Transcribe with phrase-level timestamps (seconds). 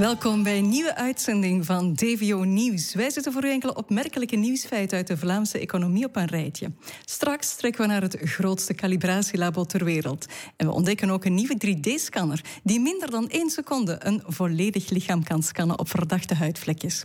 [0.00, 2.94] Welkom bij een nieuwe uitzending van DVO Nieuws.
[2.94, 6.72] Wij zetten voor u enkele opmerkelijke nieuwsfeiten uit de Vlaamse economie op een rijtje.
[7.04, 10.26] Straks trekken we naar het grootste calibratielabo ter wereld.
[10.56, 15.22] En we ontdekken ook een nieuwe 3D-scanner die minder dan één seconde een volledig lichaam
[15.22, 17.04] kan scannen op verdachte huidvlekjes.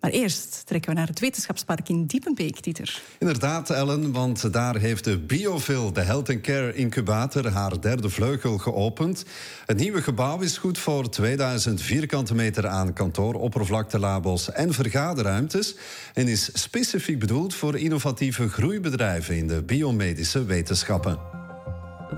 [0.00, 3.02] Maar eerst trekken we naar het wetenschapspark in Diepenbeek, Dieter.
[3.18, 9.24] Inderdaad, Ellen, want daar heeft de Biovil, de Health Care Incubator, haar derde vleugel geopend.
[9.66, 15.74] Het nieuwe gebouw is goed voor 2000 vierkante meter aan kantooroppervlakte, labos en vergaderruimtes.
[16.14, 21.39] En is specifiek bedoeld voor innovatieve groeibedrijven in de biomedische wetenschappen.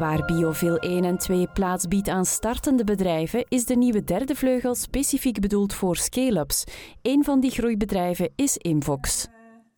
[0.02, 4.74] Waar Biovil 1 en 2 plaats biedt aan startende bedrijven, is de nieuwe derde vleugel
[4.74, 6.64] specifiek bedoeld voor scale-ups.
[7.02, 9.28] Een van die groeibedrijven is Invox.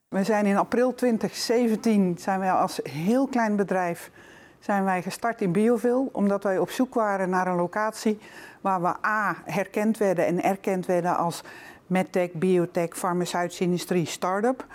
[0.08, 4.10] We zijn in april 2017 zijn wij als heel klein bedrijf
[4.58, 8.18] zijn wij gestart in Biovil, omdat wij op zoek waren naar een locatie
[8.60, 11.42] waar we A herkend werden en erkend werden als
[11.86, 14.66] medtech, biotech, farmaceutische industrie, start-up.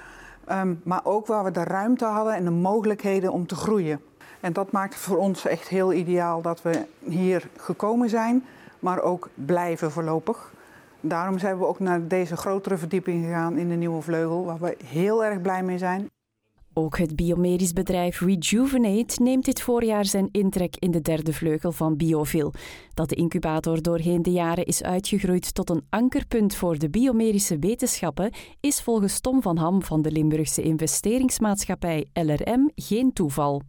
[0.46, 4.09] Ehm, maar ook waar we de ruimte hadden en de mogelijkheden om te groeien.
[4.40, 8.46] En dat maakt het voor ons echt heel ideaal dat we hier gekomen zijn,
[8.80, 10.52] maar ook blijven voorlopig.
[11.02, 14.78] Daarom zijn we ook naar deze grotere verdieping gegaan in de nieuwe vleugel, waar we
[14.86, 16.10] heel erg blij mee zijn.
[16.74, 21.98] Ook het biomedisch bedrijf Rejuvenate neemt dit voorjaar zijn intrek in de derde vleugel van
[21.98, 22.54] Biovil.
[22.94, 28.34] Dat de incubator doorheen de jaren is uitgegroeid tot een ankerpunt voor de biomedische wetenschappen,
[28.60, 33.62] is volgens Tom van Ham van de Limburgse investeringsmaatschappij LRM geen toeval.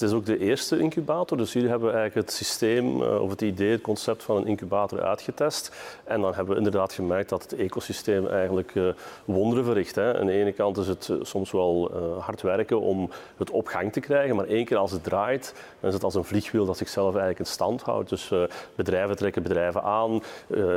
[0.00, 3.30] Het is ook de eerste incubator, dus hier hebben we eigenlijk het systeem eh, of
[3.30, 5.76] het idee, het concept van een incubator uitgetest.
[6.04, 8.92] En dan hebben we inderdaad gemerkt dat het ecosysteem eigenlijk uh,
[9.24, 9.94] wonderen verricht.
[9.94, 10.18] Hè.
[10.18, 11.90] Aan de ene kant is het eh, soms wel
[12.20, 15.88] hard werken om het op gang te krijgen, maar één keer als het draait, dan
[15.88, 18.08] is het als een vliegwiel dat zichzelf eigenlijk in stand houdt.
[18.08, 18.32] Dus
[18.74, 20.22] bedrijven trekken bedrijven aan,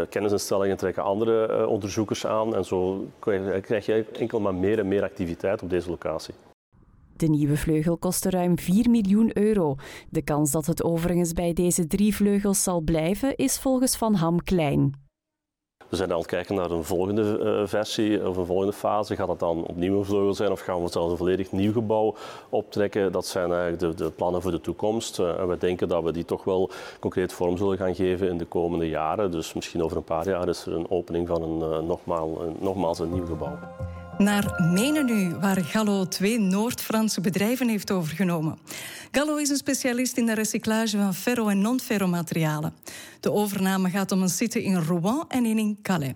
[0.09, 3.07] kennisinstellingen trekken andere onderzoekers aan en zo
[3.61, 6.33] krijg je enkel maar meer en meer activiteit op deze locatie.
[7.23, 9.75] De nieuwe vleugel kostte ruim 4 miljoen euro.
[10.09, 14.43] De kans dat het overigens bij deze drie vleugels zal blijven is volgens Van Ham
[14.43, 14.91] klein.
[15.89, 19.15] We zijn aan het kijken naar een volgende uh, versie of een volgende fase.
[19.15, 22.15] Gaat dat dan opnieuw een vleugel zijn of gaan we zelfs een volledig nieuw gebouw
[22.49, 23.11] optrekken?
[23.11, 25.19] Dat zijn eigenlijk de, de plannen voor de toekomst.
[25.19, 26.69] Uh, en we denken dat we die toch wel
[26.99, 29.31] concreet vorm zullen gaan geven in de komende jaren.
[29.31, 32.99] Dus misschien over een paar jaar is er een opening van een, nogmaals, een, nogmaals
[32.99, 33.57] een nieuw gebouw.
[34.17, 38.57] Naar Menen nu, waar Gallo twee Noord-Franse bedrijven heeft overgenomen.
[39.11, 42.73] Gallo is een specialist in de recyclage van ferro- en non-ferromaterialen.
[43.19, 46.13] De overname gaat om een site in Rouen en in Calais.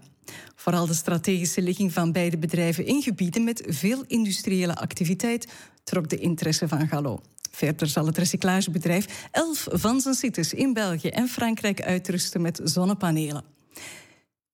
[0.56, 5.48] Vooral de strategische ligging van beide bedrijven in gebieden met veel industriële activiteit
[5.84, 7.22] trok de interesse van Gallo.
[7.52, 13.44] Verder zal het recyclagebedrijf elf van zijn sites in België en Frankrijk uitrusten met zonnepanelen.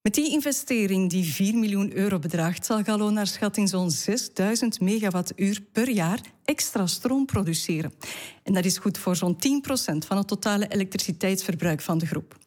[0.03, 5.62] Met die investering die 4 miljoen euro bedraagt, zal Gallo naar schatting zo'n 6000 megawattuur
[5.72, 7.94] per jaar extra stroom produceren.
[8.44, 9.38] En dat is goed voor zo'n 10%
[10.08, 12.38] van het totale elektriciteitsverbruik van de groep.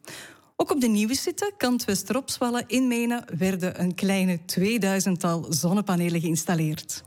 [0.57, 7.05] Ook op de nieuwe zitten, kant Westeropswallen in Menen, werden een kleine 2000-tal zonnepanelen geïnstalleerd.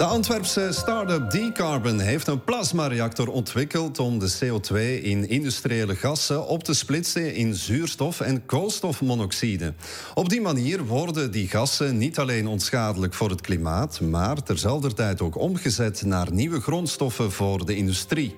[0.00, 6.64] De Antwerpse start-up Decarbon heeft een plasmareactor ontwikkeld om de CO2 in industriële gassen op
[6.64, 9.74] te splitsen in zuurstof en koolstofmonoxide.
[10.14, 15.20] Op die manier worden die gassen niet alleen onschadelijk voor het klimaat, maar terzelfde tijd
[15.20, 18.34] ook omgezet naar nieuwe grondstoffen voor de industrie.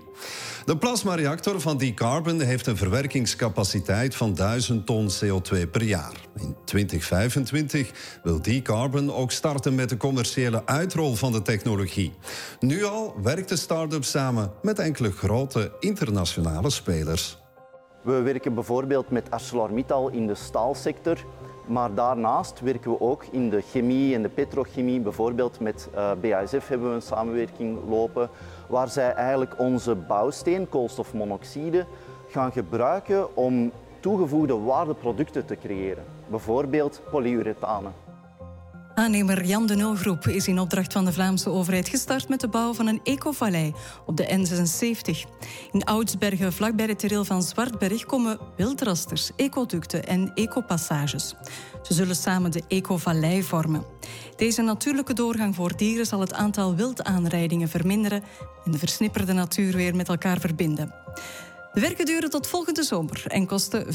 [0.64, 6.12] De plasmareactor van Decarbon heeft een verwerkingscapaciteit van 1000 ton CO2 per jaar.
[6.36, 7.90] In 2025
[8.22, 12.12] wil Decarbon ook starten met de commerciële uitrol van de technologie.
[12.60, 17.41] Nu al werkt de start-up samen met enkele grote internationale spelers.
[18.02, 21.16] We werken bijvoorbeeld met ArcelorMittal in de staalsector.
[21.66, 25.00] Maar daarnaast werken we ook in de chemie en de petrochemie.
[25.00, 28.30] Bijvoorbeeld met eh, BASF hebben we een samenwerking lopen
[28.68, 31.86] waar zij eigenlijk onze bouwsteen, koolstofmonoxide,
[32.28, 36.04] gaan gebruiken om toegevoegde waardeproducten te creëren.
[36.28, 38.01] Bijvoorbeeld polyurethanen.
[38.94, 42.74] Aannemer Jan de Nulgroep is in opdracht van de Vlaamse overheid gestart met de bouw
[42.74, 43.74] van een ecovallei
[44.06, 45.30] op de N76.
[45.72, 51.34] In Oudsbergen, vlakbij het terrein van Zwartberg, komen wildrasters, ecoducten en ecopassages.
[51.82, 53.84] Ze zullen samen de ecovallei vormen.
[54.36, 58.22] Deze natuurlijke doorgang voor dieren zal het aantal wildaanrijdingen verminderen
[58.64, 60.94] en de versnipperde natuur weer met elkaar verbinden.
[61.72, 63.90] De werken duren tot volgende zomer en kosten 5,8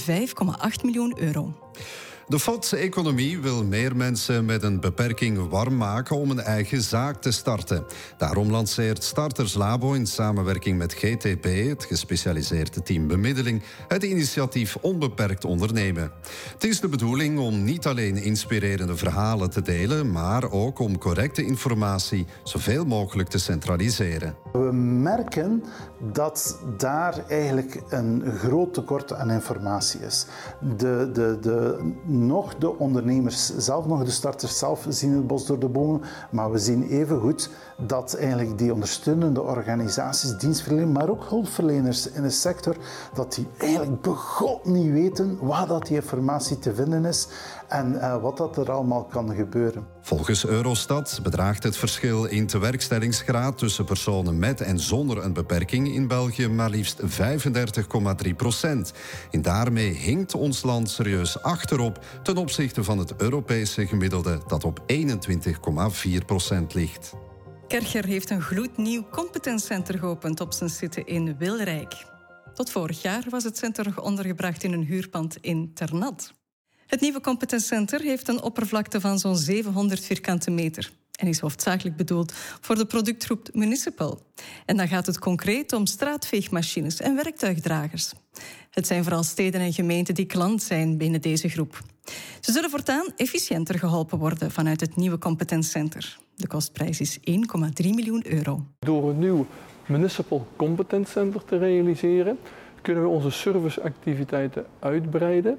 [0.83, 1.53] miljoen euro.
[2.29, 7.31] De FOD-economie wil meer mensen met een beperking warm maken om een eigen zaak te
[7.31, 7.85] starten.
[8.17, 15.45] Daarom lanceert Starters Labo in samenwerking met GTP, het gespecialiseerde team bemiddeling, het initiatief Onbeperkt
[15.45, 16.11] Ondernemen.
[16.53, 21.45] Het is de bedoeling om niet alleen inspirerende verhalen te delen, maar ook om correcte
[21.45, 24.35] informatie zoveel mogelijk te centraliseren.
[24.51, 25.63] We merken
[26.13, 30.25] dat daar eigenlijk een groot tekort aan informatie is.
[30.77, 31.95] De, de, de,
[32.25, 36.51] nog de ondernemers zelf, nog de starters zelf zien het bos door de bomen, maar
[36.51, 42.29] we zien even goed dat eigenlijk die ondersteunende organisaties, dienstverleners, maar ook hulpverleners in de
[42.29, 42.75] sector,
[43.13, 47.27] dat die eigenlijk begot niet weten waar dat die informatie te vinden is
[47.67, 49.87] en uh, wat dat er allemaal kan gebeuren.
[50.01, 56.07] Volgens Eurostat bedraagt het verschil in tewerkstellingsgraad tussen personen met en zonder een beperking in
[56.07, 57.01] België maar liefst
[58.27, 58.93] 35,3 procent.
[59.31, 64.79] En daarmee hinkt ons land serieus achterop ten opzichte van het Europese gemiddelde dat op
[64.93, 67.13] 21,4 procent ligt.
[67.67, 72.05] Kercher heeft een gloednieuw competentcenter geopend op zijn zitten in Wilrijk.
[72.53, 76.36] Tot vorig jaar was het center ondergebracht in een huurpand in Ternat.
[76.87, 82.33] Het nieuwe competentcenter heeft een oppervlakte van zo'n 700 vierkante meter en is hoofdzakelijk bedoeld
[82.61, 84.19] voor de productgroep Municipal.
[84.65, 88.13] En dan gaat het concreet om straatveegmachines en werktuigdragers.
[88.69, 91.81] Het zijn vooral steden en gemeenten die klant zijn binnen deze groep.
[92.39, 96.17] Ze zullen voortaan efficiënter geholpen worden vanuit het nieuwe competentcenter.
[96.35, 97.23] De kostprijs is 1,3
[97.75, 98.65] miljoen euro.
[98.79, 99.47] Door een nieuw
[99.87, 102.39] Municipal Competence Center te realiseren,
[102.81, 105.57] kunnen we onze serviceactiviteiten uitbreiden.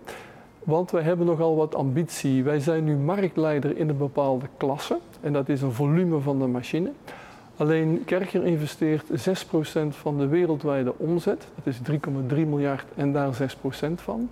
[0.68, 2.44] Want wij hebben nogal wat ambitie.
[2.44, 4.98] Wij zijn nu marktleider in een bepaalde klasse.
[5.20, 6.90] En dat is een volume van de machine.
[7.56, 11.46] Alleen Kerker investeert 6% van de wereldwijde omzet.
[11.54, 14.30] Dat is 3,3 miljard en daar 6% van.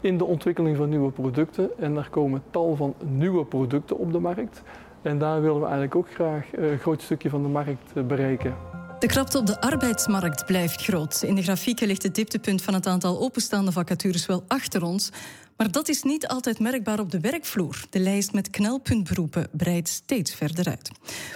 [0.00, 1.70] In de ontwikkeling van nieuwe producten.
[1.78, 4.62] En er komen tal van nieuwe producten op de markt.
[5.02, 8.02] En daar willen we eigenlijk ook graag eh, een groot stukje van de markt eh,
[8.02, 8.77] bereiken.
[8.98, 11.22] De krapte op de arbeidsmarkt blijft groot.
[11.22, 15.10] In de grafieken ligt het dieptepunt van het aantal openstaande vacatures wel achter ons.
[15.56, 17.84] Maar dat is niet altijd merkbaar op de werkvloer.
[17.90, 20.90] De lijst met knelpuntberoepen breidt steeds verder uit.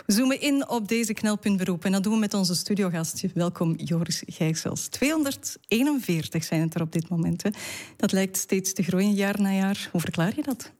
[0.07, 3.25] We zoomen in op deze knelpuntberoepen en dat doen we met onze studiogast.
[3.35, 4.87] Welkom Joris Gijsels.
[4.87, 7.43] 241 zijn het er op dit moment.
[7.97, 9.89] Dat lijkt steeds te groeien jaar na jaar.
[9.93, 10.73] Hoe verklaar je dat?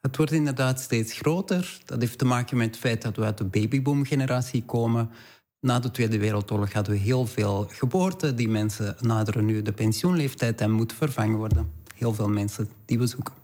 [0.00, 1.78] Het wordt inderdaad steeds groter.
[1.84, 5.10] Dat heeft te maken met het feit dat we uit de babyboom-generatie komen.
[5.62, 8.36] Na de Tweede Wereldoorlog hadden we heel veel geboorten.
[8.36, 13.06] Die mensen naderen nu de pensioenleeftijd en moeten vervangen worden heel veel mensen die we
[13.06, 13.34] zoeken.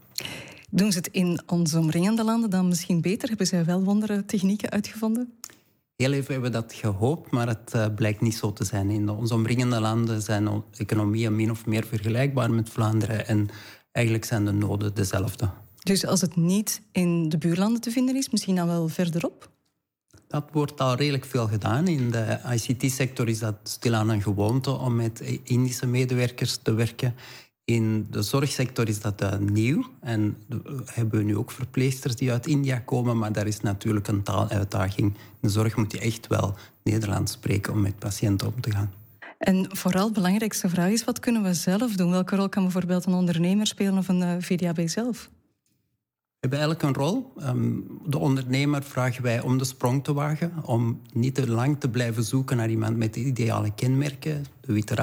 [0.70, 3.28] Doen ze het in onze omringende landen dan misschien beter?
[3.28, 5.32] Hebben zij wel wondere technieken uitgevonden?
[5.96, 8.90] Heel even hebben we dat gehoopt, maar het uh, blijkt niet zo te zijn.
[8.90, 13.26] In onze omringende landen zijn economieën min of meer vergelijkbaar met Vlaanderen.
[13.26, 13.48] En
[13.92, 15.50] eigenlijk zijn de noden dezelfde.
[15.82, 19.50] Dus als het niet in de buurlanden te vinden is, misschien dan wel verderop?
[20.28, 21.86] Dat wordt al redelijk veel gedaan.
[21.86, 27.14] In de ICT-sector is dat stilaan een gewoonte om met Indische medewerkers te werken.
[27.64, 30.36] In de zorgsector is dat uh, nieuw en
[30.84, 35.06] hebben we nu ook verpleegsters die uit India komen, maar daar is natuurlijk een taaluitdaging.
[35.14, 38.92] In de zorg moet je echt wel Nederlands spreken om met patiënten om te gaan.
[39.38, 42.10] En vooral de belangrijkste vraag is, wat kunnen we zelf doen?
[42.10, 45.30] Welke rol kan bijvoorbeeld een ondernemer spelen of een eh, VDAB zelf?
[46.40, 47.32] Hebben eigenlijk een rol.
[47.42, 51.88] Um, de ondernemer vragen wij om de sprong te wagen, om niet te lang te
[51.88, 54.94] blijven zoeken naar iemand met de ideale kenmerken, de witte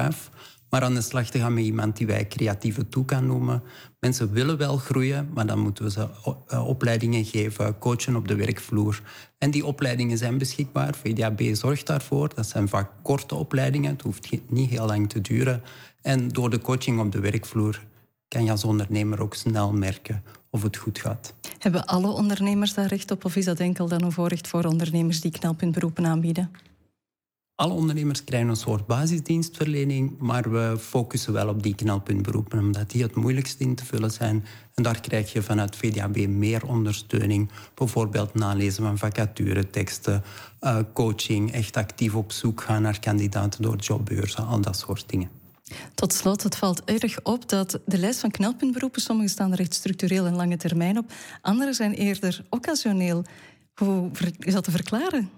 [0.70, 3.62] maar aan de slag te gaan met iemand die wij creatieve toe kan noemen.
[4.00, 6.08] Mensen willen wel groeien, maar dan moeten we ze
[6.46, 9.02] eh, opleidingen geven, coachen op de werkvloer.
[9.38, 10.94] En die opleidingen zijn beschikbaar.
[10.94, 12.34] VDAB zorgt daarvoor.
[12.34, 13.92] Dat zijn vaak korte opleidingen.
[13.92, 15.62] Het hoeft niet heel lang te duren.
[16.02, 17.80] En door de coaching op de werkvloer
[18.28, 21.34] kan je als ondernemer ook snel merken of het goed gaat.
[21.58, 25.20] Hebben alle ondernemers daar recht op, of is dat enkel dan een voorrecht voor ondernemers
[25.20, 26.50] die knelpuntberoepen aanbieden?
[27.54, 33.02] Alle ondernemers krijgen een soort basisdienstverlening, maar we focussen wel op die knelpuntberoepen, omdat die
[33.02, 34.44] het moeilijkst in te vullen zijn.
[34.74, 37.50] En daar krijg je vanuit VDAB meer ondersteuning.
[37.74, 40.22] Bijvoorbeeld nalezen van vacature, teksten,
[40.60, 45.30] uh, coaching, echt actief op zoek gaan naar kandidaten door jobbeurzen, al dat soort dingen.
[45.94, 50.26] Tot slot, het valt erg op dat de lijst van knelpuntberoepen, sommige staan er structureel
[50.26, 53.24] en lange termijn op, andere zijn eerder occasioneel.
[53.74, 55.30] Hoe is dat te verklaren?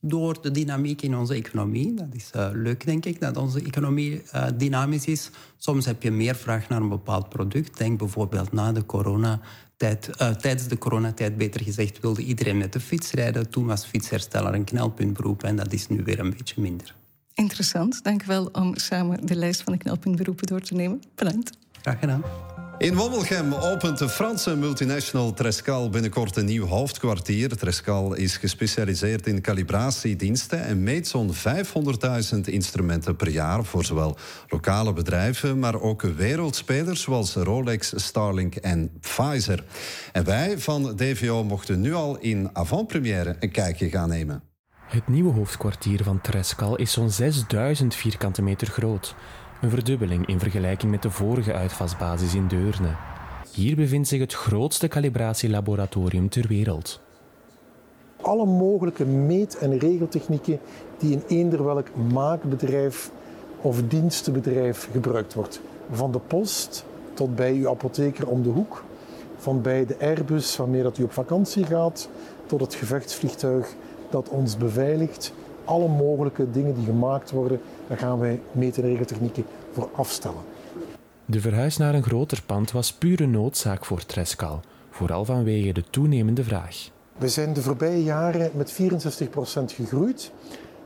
[0.00, 1.94] door de dynamiek in onze economie.
[1.94, 5.30] Dat is uh, leuk, denk ik, dat onze economie uh, dynamisch is.
[5.56, 7.78] Soms heb je meer vraag naar een bepaald product.
[7.78, 12.80] Denk bijvoorbeeld na de coronatijd, uh, tijdens de coronatijd, beter gezegd, wilde iedereen met de
[12.80, 13.50] fiets rijden.
[13.50, 16.94] Toen was fietshersteller een knelpuntberoep en dat is nu weer een beetje minder.
[17.38, 18.04] Interessant.
[18.04, 21.02] Dank u wel om samen de lijst van de knelpuntberoepen door te nemen.
[21.14, 21.58] Bedankt.
[21.80, 22.22] Graag gedaan.
[22.78, 27.56] In Wommelgem opent de Franse multinational Trescal binnenkort een nieuw hoofdkwartier.
[27.56, 31.34] Trescal is gespecialiseerd in calibratiediensten en meet zo'n
[32.34, 34.16] 500.000 instrumenten per jaar voor zowel
[34.48, 39.64] lokale bedrijven, maar ook wereldspelers zoals Rolex, Starlink en Pfizer.
[40.12, 44.47] En wij van DVO mochten nu al in avant-première een kijkje gaan nemen.
[44.88, 49.14] Het nieuwe hoofdkwartier van Trescal is zo'n 6000 vierkante meter groot.
[49.60, 52.94] Een verdubbeling in vergelijking met de vorige uitvasbasis in Deurne.
[53.52, 57.00] Hier bevindt zich het grootste calibratielaboratorium ter wereld.
[58.20, 60.60] Alle mogelijke meet- en regeltechnieken
[60.98, 63.10] die in eender welk maakbedrijf
[63.60, 65.60] of dienstenbedrijf gebruikt wordt.
[65.90, 68.84] Van de post tot bij uw apotheker om de hoek,
[69.36, 72.08] van bij de Airbus waarmee dat u op vakantie gaat,
[72.46, 73.74] tot het gevechtsvliegtuig
[74.10, 75.32] dat ons beveiligt.
[75.64, 80.40] Alle mogelijke dingen die gemaakt worden, daar gaan wij meet- en regeltechnieken voor afstellen.
[81.24, 84.60] De verhuis naar een groter pand was pure noodzaak voor Trescal,
[84.90, 86.90] vooral vanwege de toenemende vraag.
[87.18, 90.32] We zijn de voorbije jaren met 64% gegroeid.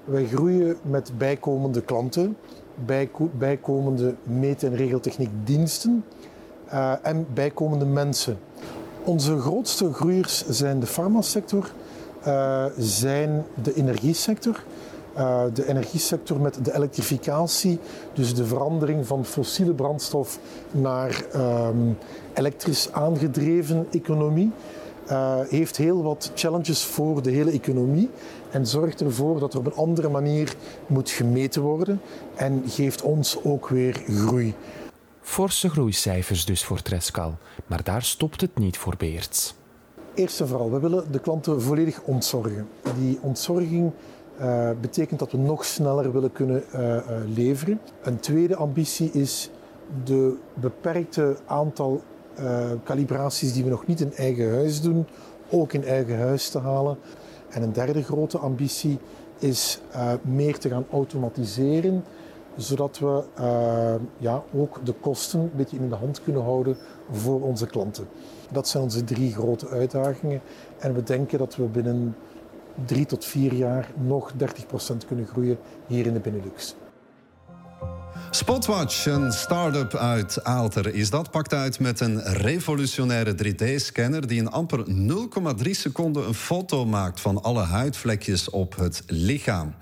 [0.04, 2.36] Wij groeien met bijkomende klanten,
[2.84, 6.04] bijko bijkomende meet- en regeltechniekdiensten
[6.72, 8.38] uh, en bijkomende mensen.
[9.04, 11.70] Onze grootste groeiers zijn de farmasector,
[12.26, 14.64] uh, zijn de energiesector.
[15.16, 17.78] Uh, de energiesector met de elektrificatie,
[18.12, 20.38] dus de verandering van fossiele brandstof
[20.70, 21.98] naar um,
[22.34, 24.50] elektrisch aangedreven economie,
[25.10, 28.10] uh, heeft heel wat challenges voor de hele economie
[28.50, 30.54] en zorgt ervoor dat er op een andere manier
[30.86, 32.00] moet gemeten worden
[32.34, 34.54] en geeft ons ook weer groei.
[35.20, 39.54] Forse groeicijfers dus voor Trescal, maar daar stopt het niet voor Beerts.
[40.14, 42.68] Eerst en vooral, we willen de klanten volledig ontzorgen.
[42.98, 43.92] Die ontzorging
[44.40, 47.00] uh, betekent dat we nog sneller willen kunnen uh, uh,
[47.34, 47.80] leveren.
[48.02, 49.50] Een tweede ambitie is
[50.04, 52.02] de beperkte aantal
[52.84, 55.06] calibraties die we nog niet in eigen huis doen,
[55.50, 56.96] ook in eigen huis te halen.
[57.48, 58.98] En een derde grote ambitie
[59.38, 59.80] is
[60.22, 62.04] meer te gaan automatiseren,
[62.56, 63.22] zodat we
[64.18, 66.76] ja, ook de kosten een beetje in de hand kunnen houden
[67.12, 68.08] voor onze klanten.
[68.50, 70.40] Dat zijn onze drie grote uitdagingen.
[70.78, 72.16] En we denken dat we binnen
[72.84, 76.74] drie tot vier jaar nog 30% kunnen groeien hier in de Benelux.
[78.30, 84.50] Spotwatch, een start-up uit Aalter, is dat pakt uit met een revolutionaire 3D-scanner die in
[84.50, 84.84] amper
[85.64, 89.74] 0,3 seconden een foto maakt van alle huidvlekjes op het lichaam.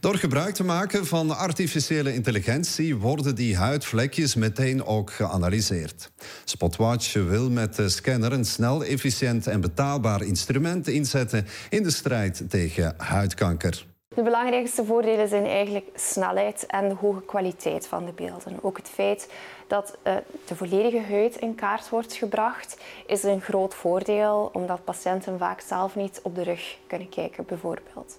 [0.00, 6.10] Door gebruik te maken van artificiële intelligentie worden die huidvlekjes meteen ook geanalyseerd.
[6.44, 12.42] Spotwatch wil met de scanner een snel, efficiënt en betaalbaar instrument inzetten in de strijd
[12.48, 13.84] tegen huidkanker.
[14.14, 18.58] De belangrijkste voordelen zijn eigenlijk snelheid en de hoge kwaliteit van de beelden.
[18.62, 19.32] Ook het feit
[19.66, 20.14] dat uh,
[20.46, 25.94] de volledige huid in kaart wordt gebracht, is een groot voordeel, omdat patiënten vaak zelf
[25.94, 28.16] niet op de rug kunnen kijken, bijvoorbeeld.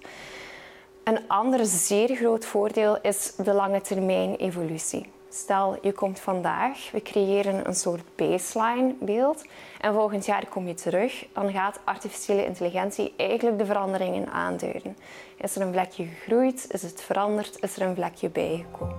[1.04, 5.14] Een ander zeer groot voordeel is de lange termijn evolutie.
[5.42, 9.44] Stel, je komt vandaag, we creëren een soort baseline beeld
[9.80, 14.96] en volgend jaar kom je terug, dan gaat artificiële intelligentie eigenlijk de veranderingen aanduiden.
[15.38, 16.66] Is er een vlekje gegroeid?
[16.70, 17.62] Is het veranderd?
[17.62, 18.96] Is er een vlekje bijgekomen?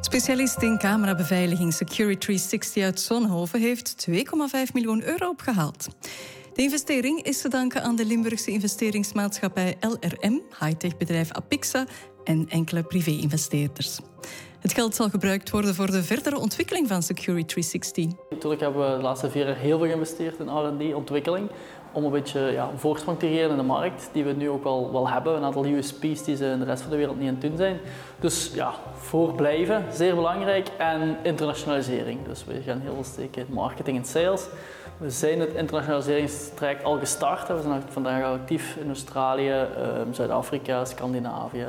[0.00, 4.14] Specialist in camerabeveiliging Security 360 uit Zonhoven heeft 2,5
[4.72, 5.88] miljoen euro opgehaald.
[6.54, 11.86] De investering is te danken aan de Limburgse investeringsmaatschappij LRM, high-tech bedrijf Apixa
[12.24, 13.98] en enkele privé-investeerders.
[14.58, 18.06] Het geld zal gebruikt worden voor de verdere ontwikkeling van Security 360.
[18.30, 21.50] Natuurlijk hebben we de laatste vier jaar heel veel geïnvesteerd in R&D, ontwikkeling,
[21.92, 24.92] om een beetje ja, voorsprong te creëren in de markt, die we nu ook wel,
[24.92, 25.36] wel hebben.
[25.36, 27.56] Een aantal USP's die ze in de rest van de wereld niet aan het doen
[27.56, 27.78] zijn.
[28.20, 30.68] Dus ja, voor blijven, zeer belangrijk.
[30.78, 32.18] En internationalisering.
[32.26, 34.46] Dus we gaan heel veel steken in marketing en sales.
[34.96, 37.48] We zijn het internationaliseringstraject al gestart.
[37.48, 39.66] We zijn vandaag al actief in Australië,
[40.12, 41.66] Zuid-Afrika, Scandinavië,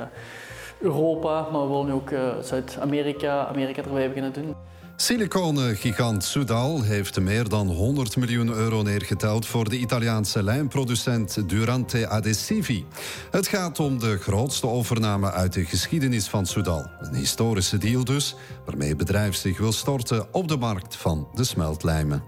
[0.79, 1.47] Europa.
[1.51, 2.11] Maar we willen nu ook
[2.43, 4.55] Zuid-Amerika, Amerika erbij beginnen doen.
[5.01, 12.85] Siliconengigant Soudal heeft meer dan 100 miljoen euro neergeteld voor de Italiaanse lijnproducent Durante Adesivi.
[13.31, 16.85] Het gaat om de grootste overname uit de geschiedenis van Soudal.
[16.99, 21.43] Een historische deal dus, waarmee het bedrijf zich wil storten op de markt van de
[21.43, 22.23] smeltlijmen.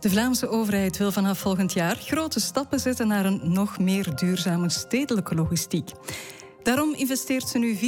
[0.00, 4.70] De Vlaamse overheid wil vanaf volgend jaar grote stappen zetten naar een nog meer duurzame
[4.70, 5.90] stedelijke logistiek.
[6.62, 7.80] Daarom investeert ze nu 400.000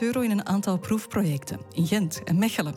[0.00, 2.74] euro in een aantal proefprojecten in Gent en Mechelen.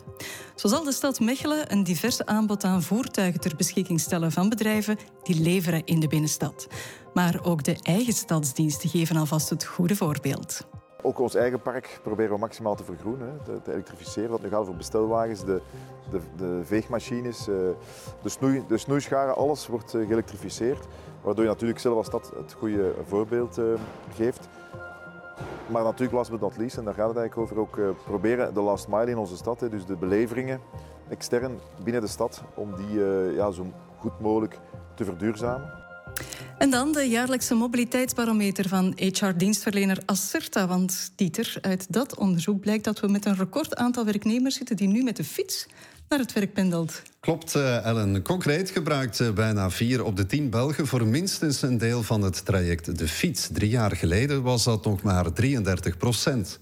[0.54, 4.98] Zo zal de stad Mechelen een divers aanbod aan voertuigen ter beschikking stellen van bedrijven
[5.22, 6.66] die leveren in de binnenstad.
[7.14, 10.66] Maar ook de eigen stadsdiensten geven alvast het goede voorbeeld.
[11.02, 14.30] ook ons eigen park proberen we maximaal te vergroenen, te, elektrificeren.
[14.30, 15.60] Dat nu gaat over bestelwagens, de,
[16.10, 17.74] de, de veegmachines, de,
[18.24, 20.86] snoei, de snoeischaren, alles wordt geëlektrificeerd.
[21.22, 23.60] Waardoor je natuurlijk zelf als stad het goede voorbeeld
[24.14, 24.48] geeft.
[25.66, 28.54] Maar natuurlijk, last but not least, en daar gaat het eigenlijk over, ook uh, proberen
[28.54, 30.60] de last mile in onze stad, hè, dus de beleveringen
[31.08, 33.66] extern binnen de stad, om die uh, ja, zo
[33.98, 34.58] goed mogelijk
[34.94, 35.84] te verduurzamen.
[36.58, 40.66] En dan de jaarlijkse mobiliteitsbarometer van HR-dienstverlener Acerta.
[40.66, 44.88] Want Dieter, uit dat onderzoek blijkt dat we met een record aantal werknemers zitten die
[44.88, 45.66] nu met de fiets
[46.08, 47.02] naar het werk pendelt.
[47.20, 48.22] Klopt, eh, Ellen.
[48.22, 52.44] Concreet gebruikt eh, bijna vier op de tien Belgen voor minstens een deel van het
[52.44, 53.48] traject de fiets.
[53.52, 56.58] Drie jaar geleden was dat nog maar 33 procent.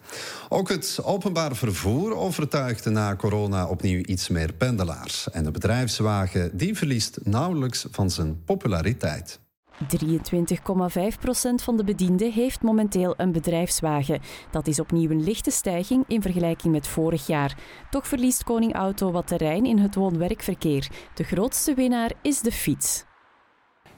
[0.49, 5.31] Ook het openbaar vervoer overtuigde na corona opnieuw iets meer pendelaars.
[5.31, 9.43] En de bedrijfswagen die verliest nauwelijks van zijn populariteit.
[9.83, 14.21] 23,5% van de bedienden heeft momenteel een bedrijfswagen.
[14.51, 17.57] Dat is opnieuw een lichte stijging in vergelijking met vorig jaar.
[17.91, 20.89] Toch verliest Koning Auto wat terrein in het woon-werkverkeer.
[21.15, 23.05] De grootste winnaar is de fiets.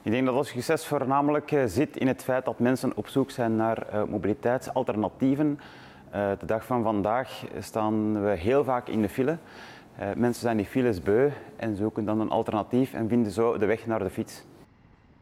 [0.01, 3.31] Ik denk dat ons succes voornamelijk eh, zit in het feit dat mensen op zoek
[3.31, 5.59] zijn naar uh, mobiliteitsalternatieven.
[6.15, 9.37] Uh, de dag van vandaag staan we heel vaak in de file.
[9.97, 13.85] mensen zijn die files beu en zoeken dan een alternatief en vinden zo de weg
[13.85, 14.45] naar de fiets.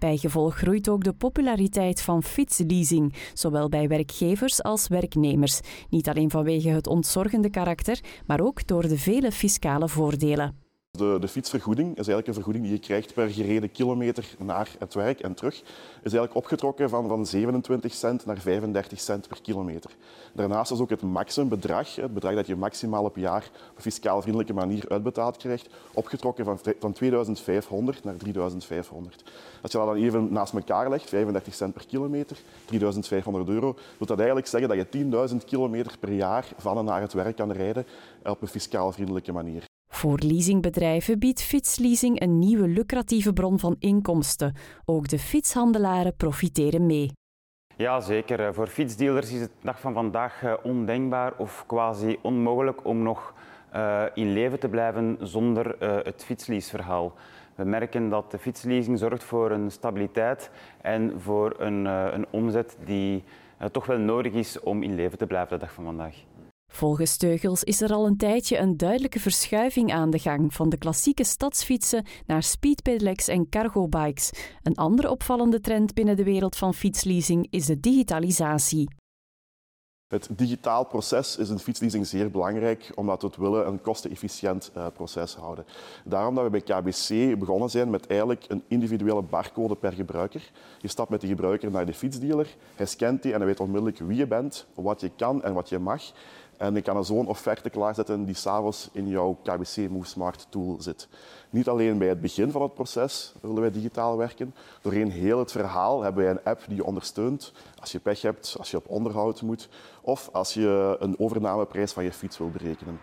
[0.06, 5.60] Bijgevolg groeit ook de populariteit van fietsleasing, zowel bij werkgevers als werknemers.
[5.90, 10.65] Niet alleen vanwege het ontzorgende karakter, maar ook door de vele fiscale voordelen.
[10.98, 14.94] De, de, fietsvergoeding is eigenlijk een vergoeding die je krijgt per gereden kilometer naar het
[14.94, 15.54] werk en terug.
[15.56, 15.66] Is
[16.02, 19.92] eigenlijk opgetrokken van, van 27 cent naar 35 cent per kilometer.
[20.34, 24.54] Daarnaast is ook het maximumbedrag, het bedrag dat je maximaal op jaar op fiscaal vriendelijke
[24.54, 29.24] manier uitbetaald krijgt, opgetrokken van, van 2500 naar 3500.
[29.62, 34.08] Als je dat dan even naast elkaar legt, 35 cent per kilometer, 3500 euro, wil
[34.08, 37.52] dat eigenlijk zeggen dat je 10.000 kilometer per jaar van en naar het werk kan
[37.52, 37.86] rijden
[38.24, 39.74] op een fiscaal vriendelijke manier.
[39.96, 44.54] Voor leasingbedrijven biedt fietsleasing een nieuwe lucratieve bron van inkomsten.
[44.86, 47.12] Ook de fietshandelaren profiteren mee.
[47.75, 48.54] Ja, zeker.
[48.54, 53.34] Voor fietsdealers is het dag van vandaag eh, ondenkbaar of quasi onmogelijk om nog
[53.75, 57.14] uh, in leven te blijven zonder het fietsleaseverhaal.
[57.55, 63.24] We merken dat de fietsleasing zorgt voor een stabiliteit en voor een, een omzet die
[63.72, 66.16] toch wel nodig is om in leven te blijven de dag van vandaag.
[66.68, 70.78] Volgens Teugels is er al een tijdje een duidelijke verschuiving aan de gang van de
[70.78, 74.32] klassieke stadsfietsen naar speedpedelecs en cargobikes.
[74.64, 78.88] Een andere opvallende trend binnen de wereld van fietsleasing is de digitalisatie.
[80.08, 84.86] Het digitaal proces is in fietsleasing zeer belangrijk, omdat we het willen een kostenefficiënt uh,
[84.94, 85.66] proces houden.
[86.04, 90.51] Daarom dat we bij KBC begonnen zijn met eigenlijk een individuele barcode per gebruiker.
[90.80, 94.00] Je stapt met de gebruiker naar de fietsdealer, hij scant die en hij weet onmiddellijk
[94.00, 96.01] wie je bent, wat je kan en wat je mag.
[96.57, 101.07] En ik kan zo'n offerte klaarzetten die s'avonds in jouw KBC Move Smart tool zit.
[101.50, 104.55] Niet alleen bij het begin van het proces willen wij digitaal werken.
[104.81, 108.55] Doorheen heel het verhaal hebben wij een app die je ondersteunt als je pech hebt,
[108.57, 109.70] als je op onderhoud moet
[110.01, 113.00] of als je een overnameprijs van je fiets wil berekenen.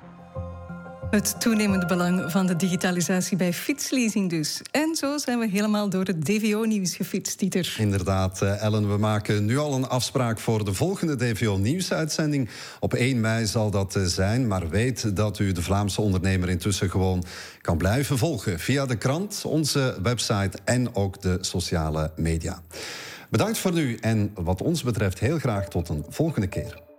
[1.13, 4.63] Het toenemende belang van de digitalisatie bij fietsleasing dus.
[4.95, 7.77] Zo zijn we helemaal door het DVO-nieuws gefietst, Dieter.
[7.79, 8.91] Inderdaad, eh, Ellen.
[8.91, 12.49] We maken nu al een afspraok voor de volgende DVO-nieuwsuitzending.
[12.81, 14.47] Op 1 mei zal dat eh, zijn.
[14.47, 17.25] Maar weet dat u de Vlaamse ondernemer intussen gewoon
[17.61, 18.59] kan blijven volgen.
[18.59, 22.63] Via de krant, onze website en ook de sociale media.
[23.31, 26.92] Bedankt voor nu en wat ons betreft heel graag tot een volgende keer.